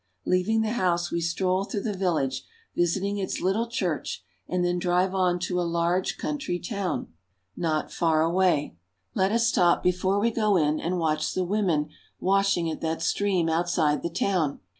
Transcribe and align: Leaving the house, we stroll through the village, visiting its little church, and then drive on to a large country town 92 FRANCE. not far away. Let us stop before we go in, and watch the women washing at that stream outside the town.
Leaving 0.25 0.61
the 0.63 0.71
house, 0.71 1.11
we 1.11 1.21
stroll 1.21 1.63
through 1.63 1.83
the 1.83 1.93
village, 1.95 2.43
visiting 2.75 3.19
its 3.19 3.39
little 3.39 3.67
church, 3.67 4.23
and 4.47 4.65
then 4.65 4.79
drive 4.79 5.13
on 5.13 5.37
to 5.37 5.61
a 5.61 5.61
large 5.61 6.17
country 6.17 6.57
town 6.57 7.01
92 7.05 7.05
FRANCE. 7.05 7.11
not 7.57 7.91
far 7.91 8.23
away. 8.23 8.75
Let 9.13 9.31
us 9.31 9.45
stop 9.45 9.83
before 9.83 10.19
we 10.19 10.31
go 10.31 10.57
in, 10.57 10.79
and 10.79 10.97
watch 10.97 11.35
the 11.35 11.43
women 11.43 11.89
washing 12.19 12.67
at 12.71 12.81
that 12.81 13.03
stream 13.03 13.47
outside 13.47 14.01
the 14.01 14.09
town. 14.09 14.59